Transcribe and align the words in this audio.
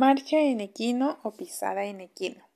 Marcha 0.00 0.38
en 0.40 0.62
equino 0.62 1.18
o 1.22 1.32
pisada 1.32 1.84
en 1.84 2.00
equino. 2.00 2.48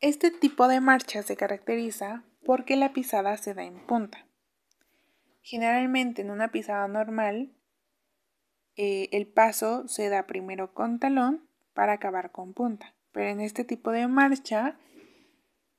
Este 0.00 0.30
tipo 0.30 0.68
de 0.68 0.82
marcha 0.82 1.22
se 1.22 1.34
caracteriza 1.34 2.22
porque 2.44 2.76
la 2.76 2.92
pisada 2.92 3.38
se 3.38 3.54
da 3.54 3.64
en 3.64 3.86
punta. 3.86 4.26
Generalmente 5.40 6.20
en 6.20 6.30
una 6.30 6.52
pisada 6.52 6.86
normal, 6.86 7.50
eh, 8.76 9.08
el 9.12 9.26
paso 9.26 9.88
se 9.88 10.10
da 10.10 10.26
primero 10.26 10.74
con 10.74 10.98
talón 10.98 11.48
para 11.72 11.94
acabar 11.94 12.30
con 12.30 12.52
punta. 12.52 12.94
Pero 13.10 13.30
en 13.30 13.40
este 13.40 13.64
tipo 13.64 13.90
de 13.90 14.06
marcha, 14.06 14.76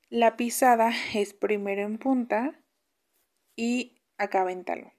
la 0.08 0.36
pisada 0.36 0.90
es 1.14 1.32
primero 1.32 1.82
en 1.82 1.98
punta 1.98 2.60
y 3.54 4.02
acaba 4.18 4.50
en 4.50 4.64
talón. 4.64 4.92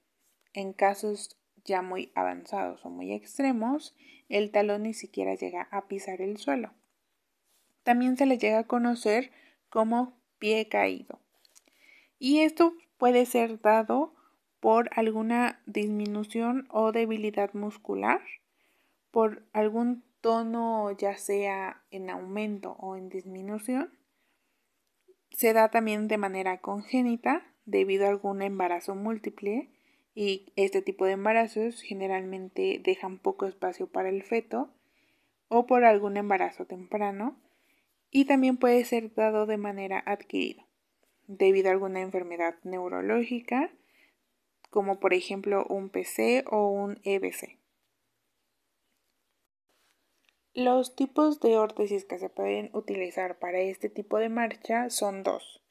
En 0.54 0.72
casos 0.72 1.38
ya 1.66 1.82
muy 1.82 2.12
avanzados 2.16 2.86
o 2.86 2.90
muy 2.90 3.14
extremos, 3.14 3.96
el 4.30 4.52
talón 4.52 4.84
ni 4.84 4.94
siquiera 4.94 5.36
llega 5.36 5.68
a 5.72 5.88
pisar 5.88 6.22
el 6.22 6.38
suelo. 6.38 6.72
También 7.84 8.18
se 8.18 8.26
le 8.26 8.38
llega 8.38 8.60
a 8.60 8.68
conocer 8.68 9.32
como 9.70 10.14
pie 10.40 10.68
caído. 10.68 11.20
Y 12.20 12.40
esto 12.40 12.74
puede 12.98 13.26
ser 13.26 13.60
dado 13.62 14.14
por 14.60 14.90
alguna 14.96 15.62
disminución 15.66 16.68
o 16.70 16.94
debilidad 16.94 17.54
muscular, 17.54 18.22
por 19.12 19.44
algún 19.52 20.04
tono 20.22 20.90
ya 20.92 21.18
sea 21.18 21.84
en 21.92 22.10
aumento 22.10 22.78
o 22.80 22.96
en 22.96 23.10
disminución. 23.10 23.92
Se 25.32 25.52
da 25.52 25.70
también 25.70 26.08
de 26.08 26.18
manera 26.18 26.62
congénita 26.62 27.44
debido 27.66 28.06
a 28.06 28.10
algún 28.10 28.42
embarazo 28.42 28.96
múltiple 28.96 29.73
y 30.16 30.52
este 30.56 30.82
tipo 30.82 31.06
de 31.06 31.14
embarazos 31.14 31.82
generalmente 31.82 32.80
dejan 32.84 33.18
poco 33.18 33.46
espacio 33.46 33.88
para 33.88 34.10
el 34.10 34.24
feto 34.24 34.70
o 35.48 35.66
por 35.66 35.86
algún 35.86 36.18
embarazo 36.18 36.66
temprano 36.66 37.36
y 38.12 38.26
también 38.26 38.58
puede 38.58 38.86
ser 38.86 39.14
dado 39.14 39.46
de 39.46 39.58
manera 39.58 40.04
adquirida 40.06 40.66
debido 41.28 41.70
a 41.70 41.72
alguna 41.72 42.02
enfermedad 42.02 42.56
neurológica 42.64 43.72
como 44.70 45.00
por 45.00 45.14
ejemplo 45.14 45.66
un 45.70 45.90
PC 45.90 46.46
o 46.50 46.68
un 46.68 47.00
EBC. 47.04 47.60
Los 50.56 50.96
tipos 50.96 51.40
de 51.40 51.58
órtesis 51.58 52.06
que 52.06 52.20
se 52.20 52.30
pueden 52.30 52.70
utilizar 52.74 53.40
para 53.40 53.60
este 53.60 53.90
tipo 53.90 54.18
de 54.20 54.30
marcha 54.30 54.90
son 54.90 55.24
dos, 55.24 55.64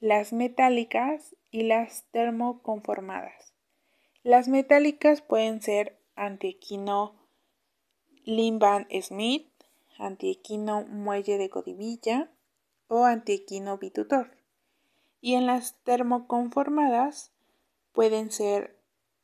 las 0.00 0.32
metálicas 0.32 1.36
y 1.50 1.64
las 1.64 2.04
termoconformadas. 2.10 3.53
Las 4.24 4.48
metálicas 4.48 5.20
pueden 5.20 5.60
ser 5.60 5.98
antiequino 6.16 7.14
Limban 8.24 8.88
Smith, 9.02 9.46
antiequino 9.98 10.86
Muelle 10.86 11.36
de 11.36 11.50
Codivilla 11.50 12.30
o 12.88 13.04
antiequino 13.04 13.76
Bitutor. 13.76 14.30
Y 15.20 15.34
en 15.34 15.44
las 15.44 15.74
termoconformadas 15.84 17.32
pueden 17.92 18.32
ser 18.32 18.78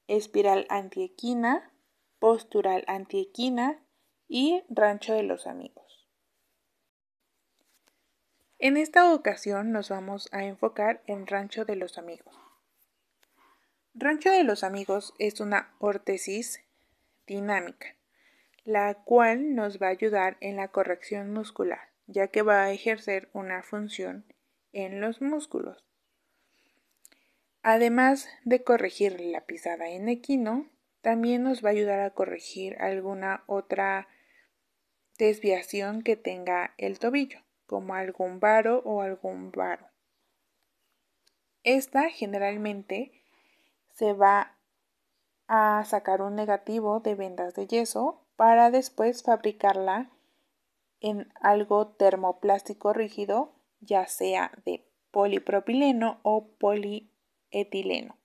espiral 0.06 0.66
antiequina, 0.68 1.72
postural 2.18 2.84
antiequina 2.86 3.82
y 4.28 4.62
rancho 4.68 5.14
de 5.14 5.22
los 5.22 5.46
amigos. 5.46 6.06
En 8.58 8.76
esta 8.76 9.14
ocasión 9.14 9.72
nos 9.72 9.88
vamos 9.88 10.28
a 10.30 10.44
enfocar 10.44 11.02
en 11.06 11.26
rancho 11.26 11.64
de 11.64 11.76
los 11.76 11.96
amigos. 11.96 12.49
Rancho 13.94 14.30
de 14.30 14.44
los 14.44 14.62
amigos 14.62 15.14
es 15.18 15.40
una 15.40 15.74
órtesis 15.80 16.62
dinámica, 17.26 17.96
la 18.64 18.94
cual 18.94 19.56
nos 19.56 19.82
va 19.82 19.88
a 19.88 19.90
ayudar 19.90 20.36
en 20.40 20.56
la 20.56 20.68
corrección 20.68 21.32
muscular, 21.32 21.90
ya 22.06 22.28
que 22.28 22.42
va 22.42 22.62
a 22.62 22.72
ejercer 22.72 23.30
una 23.32 23.64
función 23.64 24.24
en 24.72 25.00
los 25.00 25.20
músculos. 25.20 25.84
Además 27.62 28.28
de 28.44 28.62
corregir 28.62 29.20
la 29.20 29.44
pisada 29.44 29.90
en 29.90 30.08
equino, 30.08 30.70
también 31.00 31.42
nos 31.42 31.64
va 31.64 31.70
a 31.70 31.72
ayudar 31.72 31.98
a 31.98 32.10
corregir 32.10 32.76
alguna 32.78 33.42
otra 33.48 34.06
desviación 35.18 36.02
que 36.02 36.14
tenga 36.14 36.74
el 36.78 37.00
tobillo, 37.00 37.40
como 37.66 37.94
algún 37.94 38.38
varo 38.38 38.82
o 38.84 39.02
algún 39.02 39.50
varo. 39.50 39.88
Esta 41.64 42.08
generalmente 42.08 43.19
se 43.92 44.12
va 44.12 44.56
a 45.46 45.84
sacar 45.84 46.22
un 46.22 46.36
negativo 46.36 47.00
de 47.00 47.14
vendas 47.14 47.54
de 47.54 47.66
yeso 47.66 48.22
para 48.36 48.70
después 48.70 49.22
fabricarla 49.22 50.10
en 51.00 51.32
algo 51.40 51.88
termoplástico 51.88 52.92
rígido, 52.92 53.52
ya 53.80 54.06
sea 54.06 54.52
de 54.64 54.86
polipropileno 55.10 56.20
o 56.22 56.46
polietileno. 56.58 58.16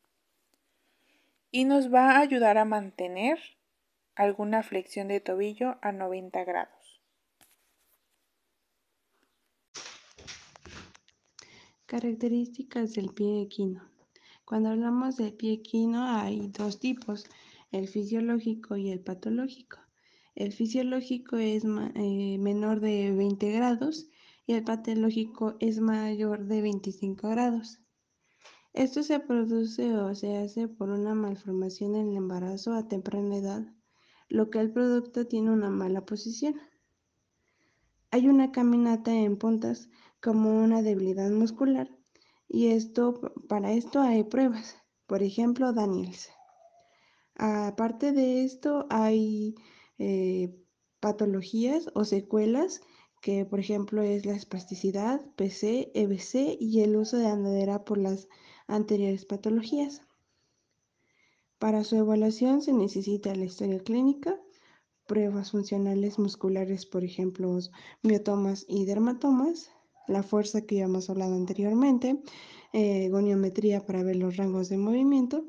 Y 1.51 1.65
nos 1.65 1.93
va 1.93 2.11
a 2.11 2.19
ayudar 2.19 2.57
a 2.57 2.65
mantener 2.65 3.39
alguna 4.15 4.63
flexión 4.63 5.07
de 5.07 5.19
tobillo 5.19 5.77
a 5.81 5.91
90 5.91 6.43
grados. 6.43 7.01
Características 11.85 12.93
del 12.93 13.13
pie 13.13 13.41
equino. 13.41 13.94
Cuando 14.45 14.69
hablamos 14.69 15.17
de 15.17 15.31
pie 15.31 15.53
equino 15.53 16.03
hay 16.03 16.49
dos 16.49 16.79
tipos, 16.79 17.25
el 17.71 17.87
fisiológico 17.87 18.77
y 18.77 18.91
el 18.91 18.99
patológico. 18.99 19.79
El 20.35 20.53
fisiológico 20.53 21.37
es 21.37 21.63
eh, 21.65 22.37
menor 22.39 22.79
de 22.79 23.11
20 23.11 23.51
grados 23.53 24.07
y 24.45 24.53
el 24.53 24.63
patológico 24.63 25.55
es 25.59 25.79
mayor 25.79 26.45
de 26.45 26.61
25 26.61 27.27
grados. 27.27 27.79
Esto 28.73 29.01
se 29.01 29.19
produce 29.19 29.97
o 29.97 30.13
se 30.13 30.37
hace 30.37 30.67
por 30.67 30.89
una 30.89 31.15
malformación 31.15 31.95
en 31.95 32.09
el 32.09 32.17
embarazo 32.17 32.73
a 32.73 32.87
temprana 32.87 33.37
edad, 33.37 33.73
lo 34.29 34.51
que 34.51 34.59
el 34.59 34.71
producto 34.71 35.25
tiene 35.25 35.49
una 35.49 35.71
mala 35.71 36.05
posición. 36.05 36.53
Hay 38.11 38.27
una 38.27 38.51
caminata 38.51 39.11
en 39.11 39.37
puntas 39.37 39.89
como 40.21 40.63
una 40.63 40.83
debilidad 40.83 41.31
muscular 41.31 41.89
y 42.47 42.67
esto, 42.67 43.19
para 43.47 43.71
esto 43.71 44.01
hay 44.01 44.23
pruebas, 44.23 44.77
por 45.07 45.23
ejemplo, 45.23 45.73
Daniels. 45.73 46.29
Aparte 47.35 48.11
de 48.11 48.43
esto, 48.45 48.85
hay 48.89 49.55
eh, 49.97 50.55
patologías 50.99 51.89
o 51.93 52.05
secuelas 52.05 52.81
que, 53.21 53.45
por 53.45 53.59
ejemplo, 53.59 54.01
es 54.03 54.25
la 54.25 54.35
espasticidad, 54.35 55.21
PC, 55.35 55.91
EBC 55.95 56.57
y 56.59 56.81
el 56.81 56.95
uso 56.95 57.17
de 57.17 57.27
andadera 57.27 57.83
por 57.83 57.97
las 57.97 58.27
anteriores 58.67 59.25
patologías. 59.25 60.01
Para 61.59 61.83
su 61.83 61.95
evaluación 61.95 62.61
se 62.61 62.73
necesita 62.73 63.33
la 63.35 63.45
historia 63.45 63.79
clínica, 63.79 64.39
pruebas 65.07 65.51
funcionales 65.51 66.19
musculares, 66.19 66.85
por 66.85 67.03
ejemplo, 67.03 67.57
miotomas 68.01 68.65
y 68.67 68.85
dermatomas, 68.85 69.71
la 70.07 70.23
fuerza 70.23 70.61
que 70.61 70.75
ya 70.75 70.85
hemos 70.85 71.09
hablado 71.09 71.35
anteriormente, 71.35 72.21
eh, 72.73 73.09
goniometría 73.09 73.85
para 73.85 74.03
ver 74.03 74.17
los 74.17 74.37
rangos 74.37 74.69
de 74.69 74.77
movimiento, 74.77 75.45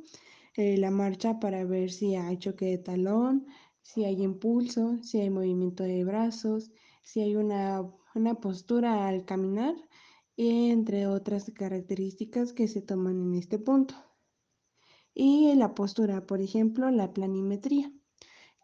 eh, 0.57 0.77
la 0.79 0.91
marcha 0.91 1.39
para 1.41 1.65
ver 1.65 1.91
si 1.91 2.15
hay 2.15 2.39
choque 2.39 2.67
de 2.67 2.79
talón, 2.79 3.47
si 3.83 4.05
hay 4.05 4.23
impulso, 4.23 4.99
si 5.03 5.21
hay 5.21 5.31
movimiento 5.31 5.85
de 5.85 6.05
brazos, 6.05 6.71
si 7.03 7.21
hay 7.21 7.37
una, 7.37 7.83
una 8.15 8.35
postura 8.35 9.07
al 9.09 9.25
caminar, 9.25 9.75
entre 10.37 11.07
otras 11.07 11.51
características 11.55 12.53
que 12.53 12.69
se 12.69 12.83
toman 12.83 13.21
en 13.21 13.35
este 13.35 13.59
punto. 13.59 13.95
Y 15.15 15.55
la 15.55 15.75
postura, 15.75 16.27
por 16.27 16.41
ejemplo, 16.41 16.91
la 16.91 17.13
planimetría 17.13 17.91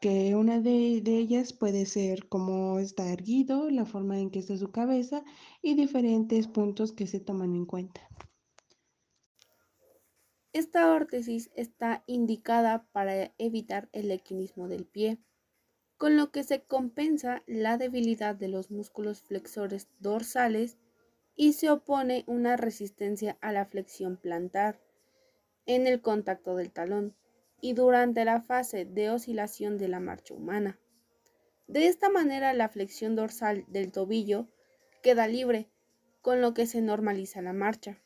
que 0.02 0.34
una 0.34 0.60
de, 0.60 1.00
ellas 1.06 1.52
puede 1.52 1.86
ser 1.86 2.28
cómo 2.28 2.80
está 2.80 3.12
erguido, 3.12 3.70
la 3.70 3.86
forma 3.86 4.18
en 4.18 4.30
que 4.30 4.40
está 4.40 4.56
su 4.56 4.72
cabeza 4.72 5.22
y 5.62 5.74
diferentes 5.74 6.48
puntos 6.48 6.90
que 6.90 7.06
se 7.06 7.20
toman 7.20 7.54
en 7.54 7.66
cuenta. 7.66 8.00
Esta 10.52 10.92
órtesis 10.92 11.52
está 11.54 12.02
indicada 12.08 12.84
para 12.90 13.32
evitar 13.38 13.88
el 13.92 14.10
equinismo 14.10 14.66
del 14.66 14.86
pie, 14.86 15.20
con 15.98 16.16
lo 16.16 16.32
que 16.32 16.42
se 16.42 16.64
compensa 16.64 17.44
la 17.46 17.78
debilidad 17.78 18.34
de 18.34 18.48
los 18.48 18.72
músculos 18.72 19.22
flexores 19.22 19.88
dorsales 20.00 20.78
y 21.36 21.52
se 21.52 21.70
opone 21.70 22.24
una 22.26 22.56
resistencia 22.56 23.38
a 23.40 23.52
la 23.52 23.66
flexión 23.66 24.16
plantar 24.16 24.80
en 25.64 25.86
el 25.86 26.02
contacto 26.02 26.56
del 26.56 26.72
talón 26.72 27.14
y 27.62 27.72
durante 27.72 28.26
la 28.26 28.42
fase 28.42 28.84
de 28.84 29.08
oscilación 29.08 29.78
de 29.78 29.88
la 29.88 30.00
marcha 30.00 30.34
humana. 30.34 30.78
De 31.68 31.86
esta 31.86 32.10
manera 32.10 32.52
la 32.52 32.68
flexión 32.68 33.14
dorsal 33.16 33.64
del 33.68 33.92
tobillo 33.92 34.48
queda 35.00 35.28
libre, 35.28 35.70
con 36.20 36.40
lo 36.42 36.52
que 36.52 36.66
se 36.66 36.82
normaliza 36.82 37.40
la 37.40 37.52
marcha. 37.52 38.02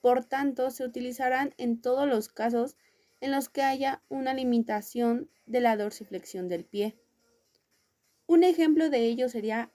Por 0.00 0.24
tanto, 0.24 0.70
se 0.70 0.84
utilizarán 0.84 1.54
en 1.58 1.80
todos 1.80 2.08
los 2.08 2.28
casos 2.28 2.76
en 3.20 3.30
los 3.30 3.48
que 3.48 3.62
haya 3.62 4.02
una 4.08 4.34
limitación 4.34 5.30
de 5.46 5.60
la 5.60 5.76
dorsiflexión 5.76 6.48
del 6.48 6.64
pie. 6.64 6.98
Un 8.26 8.44
ejemplo 8.44 8.88
de 8.88 9.00
ello 9.00 9.28
sería 9.28 9.72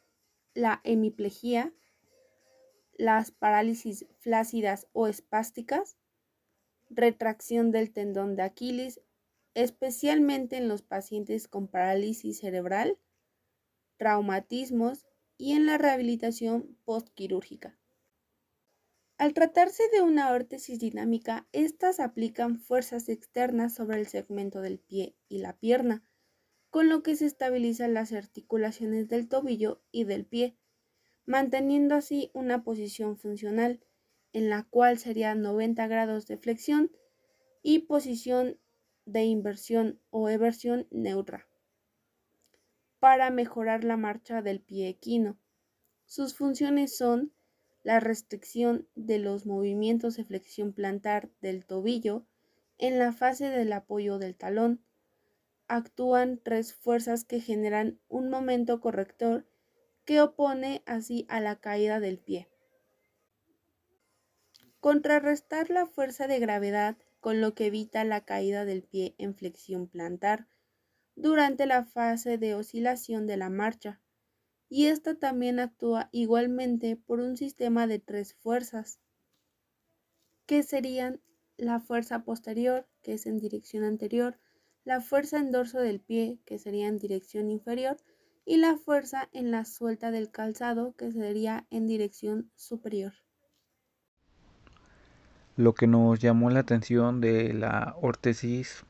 la 0.56 0.82
hemiplegia, 0.84 1.74
las 2.98 3.30
parálisis 3.30 4.08
flácidas 4.18 4.88
o 4.94 5.08
espásticas, 5.08 5.99
retracción 6.90 7.72
del 7.72 7.92
tendón 7.92 8.36
de 8.36 8.44
Aquiles, 8.44 9.02
especialmente 9.54 10.58
en 10.58 10.68
los 10.68 10.82
pacientes 10.82 11.48
con 11.48 11.68
parálisis 11.68 12.40
cerebral, 12.40 12.98
traumatismos 13.98 15.06
y 15.38 15.54
en 15.54 15.66
la 15.66 15.78
rehabilitación 15.78 16.78
postquirúrgica. 16.86 17.78
Al 19.18 19.34
tratarse 19.34 19.84
de 19.92 20.02
una 20.02 20.32
órtesis 20.32 20.80
dinámica, 20.80 21.48
estas 21.52 22.00
aplican 22.00 22.58
fuerzas 22.58 23.10
externas 23.10 23.74
sobre 23.74 24.00
el 24.00 24.08
segmento 24.08 24.62
del 24.62 24.80
pie 24.80 25.18
y 25.28 25.40
la 25.40 25.58
pierna, 25.58 26.06
con 26.70 26.88
lo 26.88 27.04
que 27.04 27.18
se 27.18 27.26
estabilizan 27.26 27.94
las 27.94 28.14
articulaciones 28.14 29.10
del 29.10 29.28
tobillo 29.28 29.82
y 29.92 30.06
del 30.06 30.26
pie, 30.26 30.58
manteniendo 31.26 31.96
así 31.96 32.32
una 32.34 32.64
posición 32.64 33.18
funcional, 33.18 33.82
en 34.34 34.50
la 34.50 34.64
cual 34.64 34.98
sería 34.98 35.36
90 35.36 35.88
grados 35.88 36.28
de 36.28 36.38
flexión 36.38 36.92
y 37.62 37.80
posición 37.80 38.60
de 39.06 39.24
inversión 39.24 40.00
o 40.12 40.30
eversión 40.30 40.88
neutra, 40.92 41.48
para 43.00 43.32
mejorar 43.32 43.84
la 43.84 43.98
marcha 43.98 44.42
del 44.42 44.62
pie 44.62 44.90
equino. 44.90 45.40
Sus 46.06 46.36
funciones 46.36 46.96
son 46.96 47.34
la 47.84 48.00
restricción 48.00 48.88
de 48.96 49.20
los 49.20 49.46
movimientos 49.46 50.18
de 50.18 50.26
flexión 50.26 50.74
plantar 50.74 51.30
del 51.42 51.66
tobillo 51.66 52.26
en 52.78 53.00
la 53.00 53.14
fase 53.14 53.50
del 53.50 53.74
apoyo 53.74 54.20
del 54.20 54.36
talón. 54.36 54.84
Actúan 55.68 56.40
tres 56.44 56.74
fuerzas 56.74 57.24
que 57.24 57.40
generan 57.40 58.00
un 58.08 58.30
momento 58.30 58.80
corrector 58.80 59.46
que 60.06 60.22
opone 60.22 60.82
así 60.86 61.26
a 61.30 61.40
la 61.40 61.60
caída 61.60 62.00
del 62.00 62.20
pie. 62.20 62.50
Contrarrestar 64.80 65.70
la 65.70 65.86
fuerza 65.86 66.28
de 66.28 66.40
gravedad 66.40 66.98
con 67.20 67.42
lo 67.42 67.54
que 67.54 67.68
evita 67.68 68.04
la 68.04 68.22
caída 68.22 68.66
del 68.66 68.84
pie 68.84 69.16
en 69.18 69.36
flexión 69.36 69.88
plantar 69.88 70.48
durante 71.16 71.66
la 71.66 71.84
fase 71.84 72.38
de 72.38 72.56
oscilación 72.56 73.28
de 73.28 73.38
la 73.38 73.50
marcha 73.50 74.00
y 74.70 74.86
esta 74.86 75.16
también 75.16 75.60
actúa 75.60 76.10
igualmente 76.12 76.96
por 76.96 77.20
un 77.20 77.36
sistema 77.36 77.88
de 77.88 78.00
tres 78.00 78.36
fuerzas, 78.36 79.00
que 80.46 80.64
serían 80.64 81.22
la 81.58 81.80
fuerza 81.80 82.24
posterior, 82.24 82.88
que 83.02 83.14
es 83.14 83.26
en 83.26 83.40
dirección 83.40 83.84
anterior, 83.84 84.40
la 84.86 85.02
fuerza 85.02 85.40
en 85.40 85.52
dorso 85.52 85.80
del 85.80 86.00
pie, 86.00 86.40
que 86.46 86.60
sería 86.60 86.88
en 86.88 86.98
dirección 86.98 87.50
inferior, 87.50 87.98
y 88.46 88.58
la 88.58 88.78
fuerza 88.78 89.30
en 89.34 89.52
la 89.52 89.66
suelta 89.66 90.12
del 90.12 90.32
calzado, 90.32 90.96
que 90.96 91.12
sería 91.12 91.68
en 91.70 91.88
dirección 91.88 92.52
superior. 92.56 93.14
Lo 95.60 95.74
que 95.74 95.88
nos 95.88 96.20
llamó 96.20 96.50
la 96.50 96.62
atención 96.62 97.20
de 97.20 97.54
la 97.54 97.94
órtesis 98.02 98.86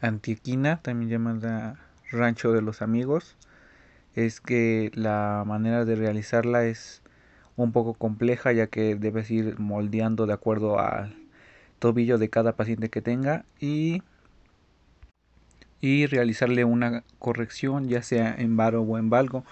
antiequina, 0.00 0.80
también 0.80 1.10
llamada 1.10 1.78
rancho 2.10 2.50
de 2.52 2.62
los 2.62 2.80
amigos, 2.80 3.36
es 4.14 4.40
que 4.40 4.90
la 4.94 5.44
manera 5.46 5.84
de 5.84 5.94
realizarla 5.94 6.64
es 6.64 7.02
un 7.56 7.72
poco 7.72 7.92
compleja 7.92 8.52
ya 8.52 8.68
que 8.68 8.94
debes 8.94 9.30
ir 9.30 9.58
moldeando 9.58 10.24
de 10.24 10.32
acuerdo 10.32 10.78
al 10.80 11.14
tobillo 11.78 12.16
de 12.16 12.30
cada 12.30 12.56
paciente 12.56 12.88
que 12.88 13.02
tenga 13.02 13.44
y, 13.60 14.02
y 15.82 16.06
realizarle 16.06 16.64
una 16.64 17.04
corrección 17.18 17.90
ya 17.90 18.00
sea 18.00 18.34
en 18.34 18.56
varo 18.56 18.80
o 18.80 18.96
en 18.96 19.10
valgo. 19.10 19.44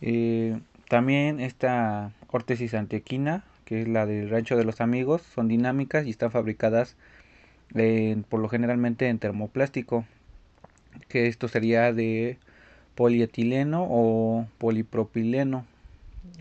Eh, 0.00 0.58
también 0.88 1.38
esta 1.38 2.10
órtesis 2.32 2.74
antequina 2.74 3.44
que 3.64 3.82
es 3.82 3.88
la 3.88 4.06
del 4.06 4.30
rancho 4.30 4.56
de 4.56 4.64
los 4.64 4.80
amigos 4.80 5.22
son 5.22 5.48
dinámicas 5.48 6.06
y 6.06 6.10
están 6.10 6.30
fabricadas 6.30 6.96
por 8.28 8.40
lo 8.40 8.48
generalmente 8.48 9.08
en 9.08 9.18
termoplástico 9.18 10.04
que 11.08 11.26
esto 11.26 11.48
sería 11.48 11.92
de 11.92 12.38
polietileno 12.94 13.86
o 13.88 14.46
polipropileno. 14.58 15.66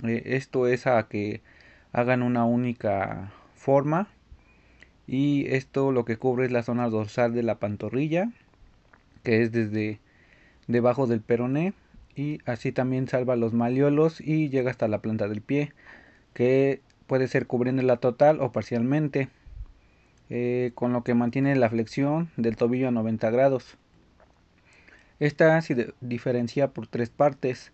Eh, 0.03 0.21
esto 0.25 0.67
es 0.67 0.85
a 0.85 1.07
que 1.07 1.41
hagan 1.91 2.21
una 2.21 2.45
única 2.45 3.31
forma 3.55 4.07
y 5.07 5.45
esto 5.49 5.91
lo 5.91 6.05
que 6.05 6.17
cubre 6.17 6.45
es 6.45 6.51
la 6.51 6.63
zona 6.63 6.89
dorsal 6.89 7.33
de 7.33 7.43
la 7.43 7.55
pantorrilla 7.55 8.31
que 9.23 9.41
es 9.41 9.51
desde 9.51 9.99
debajo 10.67 11.07
del 11.07 11.21
peroné 11.21 11.73
y 12.15 12.39
así 12.45 12.71
también 12.71 13.07
salva 13.07 13.35
los 13.35 13.53
maliolos 13.53 14.21
y 14.21 14.49
llega 14.49 14.71
hasta 14.71 14.87
la 14.87 15.01
planta 15.01 15.27
del 15.27 15.41
pie 15.41 15.73
que 16.33 16.81
puede 17.07 17.27
ser 17.27 17.47
cubriéndola 17.47 17.97
total 17.97 18.41
o 18.41 18.51
parcialmente 18.51 19.29
eh, 20.29 20.71
con 20.75 20.93
lo 20.93 21.03
que 21.03 21.13
mantiene 21.13 21.55
la 21.55 21.69
flexión 21.69 22.29
del 22.37 22.55
tobillo 22.55 22.87
a 22.87 22.91
90 22.91 23.29
grados 23.29 23.77
esta 25.23 25.61
se 25.61 25.93
diferencia 26.01 26.71
por 26.71 26.87
tres 26.87 27.09
partes. 27.09 27.71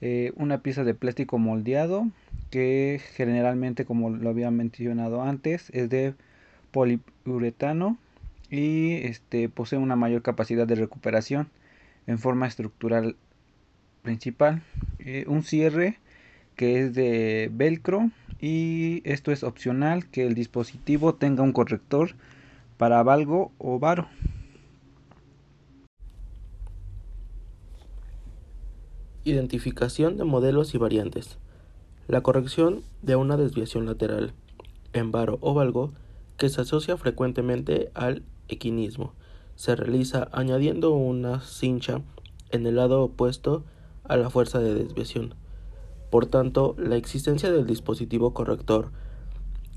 Eh, 0.00 0.32
una 0.36 0.58
pieza 0.58 0.84
de 0.84 0.94
plástico 0.94 1.38
moldeado 1.38 2.06
que 2.50 3.00
generalmente 3.14 3.84
como 3.84 4.10
lo 4.10 4.30
había 4.30 4.50
mencionado 4.52 5.22
antes 5.22 5.70
es 5.70 5.88
de 5.90 6.14
poliuretano 6.70 7.98
y 8.48 8.92
este, 9.06 9.48
posee 9.48 9.78
una 9.78 9.96
mayor 9.96 10.22
capacidad 10.22 10.68
de 10.68 10.76
recuperación 10.76 11.48
en 12.06 12.20
forma 12.20 12.46
estructural 12.46 13.16
principal. 14.02 14.62
Eh, 15.00 15.24
un 15.26 15.42
cierre 15.42 15.98
que 16.54 16.80
es 16.80 16.94
de 16.94 17.50
velcro 17.52 18.10
y 18.46 19.00
esto 19.06 19.32
es 19.32 19.42
opcional 19.42 20.10
que 20.10 20.26
el 20.26 20.34
dispositivo 20.34 21.14
tenga 21.14 21.42
un 21.42 21.54
corrector 21.54 22.10
para 22.76 23.02
valgo 23.02 23.52
o 23.56 23.78
varo. 23.78 24.06
Identificación 29.24 30.18
de 30.18 30.24
modelos 30.24 30.74
y 30.74 30.78
variantes. 30.78 31.38
La 32.06 32.20
corrección 32.20 32.82
de 33.00 33.16
una 33.16 33.38
desviación 33.38 33.86
lateral 33.86 34.34
en 34.92 35.10
varo 35.10 35.38
o 35.40 35.54
valgo 35.54 35.94
que 36.36 36.50
se 36.50 36.60
asocia 36.60 36.98
frecuentemente 36.98 37.90
al 37.94 38.24
equinismo. 38.48 39.14
Se 39.56 39.74
realiza 39.74 40.28
añadiendo 40.32 40.90
una 40.90 41.40
cincha 41.40 42.02
en 42.50 42.66
el 42.66 42.76
lado 42.76 43.04
opuesto 43.04 43.64
a 44.06 44.18
la 44.18 44.28
fuerza 44.28 44.58
de 44.58 44.74
desviación. 44.74 45.34
Por 46.14 46.26
tanto, 46.26 46.76
la 46.78 46.94
existencia 46.94 47.50
del 47.50 47.66
dispositivo 47.66 48.34
corrector 48.34 48.92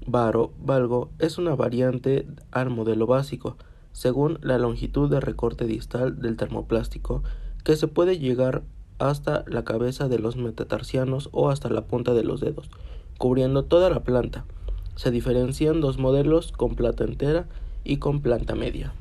varo-valgo 0.06 1.10
es 1.18 1.40
una 1.40 1.56
variante 1.56 2.28
al 2.52 2.70
modelo 2.70 3.08
básico, 3.08 3.58
según 3.92 4.38
la 4.44 4.60
longitud 4.60 5.10
de 5.10 5.20
recorte 5.20 5.66
distal 5.66 6.22
del 6.22 6.38
termoplástico, 6.38 7.24
que 7.64 7.76
se 7.76 7.88
puede 7.88 8.20
llegar 8.20 8.62
hasta 9.00 9.46
la 9.48 9.64
cabeza 9.64 10.10
de 10.10 10.20
los 10.20 10.36
metatarsianos 10.36 11.30
o 11.32 11.50
hasta 11.50 11.72
la 11.72 11.88
punta 11.88 12.14
de 12.14 12.24
los 12.24 12.40
dedos, 12.40 12.70
cubriendo 13.18 13.64
toda 13.66 13.90
la 13.90 14.04
planta. 14.04 14.46
Se 14.94 15.10
diferencian 15.10 15.82
dos 15.82 15.98
modelos 15.98 16.52
con 16.52 16.76
planta 16.76 17.04
entera 17.04 17.48
y 17.84 17.98
con 17.98 18.22
planta 18.22 18.54
media. 18.54 18.94